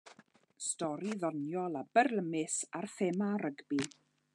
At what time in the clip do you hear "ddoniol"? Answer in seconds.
1.19-1.79